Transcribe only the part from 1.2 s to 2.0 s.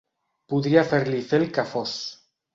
fer el que fos.